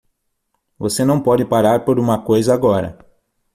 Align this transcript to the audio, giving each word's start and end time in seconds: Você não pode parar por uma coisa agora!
Você 0.79 1.05
não 1.05 1.21
pode 1.21 1.45
parar 1.45 1.85
por 1.85 1.99
uma 1.99 2.19
coisa 2.25 2.55
agora! 2.55 2.97